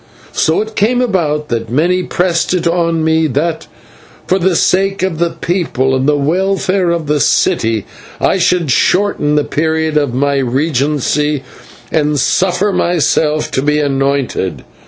So 0.33 0.61
it 0.61 0.75
came 0.75 0.99
about 0.99 1.49
that 1.49 1.69
many 1.69 2.01
pressed 2.01 2.55
it 2.55 2.65
on 2.65 3.03
me 3.03 3.27
that 3.27 3.67
for 4.25 4.39
the 4.39 4.55
sake 4.55 5.03
of 5.03 5.19
the 5.19 5.29
people 5.29 5.95
and 5.95 6.07
the 6.09 6.17
welfare 6.17 6.89
of 6.89 7.05
the 7.05 7.19
city, 7.19 7.85
I 8.19 8.39
should 8.39 8.71
shorten 8.71 9.35
the 9.35 9.43
period 9.43 9.97
of 9.97 10.11
my 10.15 10.39
regency 10.39 11.43
and 11.91 12.19
suffer 12.19 12.71
myself 12.73 13.51
to 13.51 13.61
be 13.61 13.77
anointed. 13.77 14.63